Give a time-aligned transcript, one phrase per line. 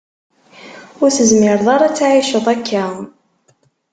[1.01, 2.85] Ur tezmireḍ ad tεiceḍ akka.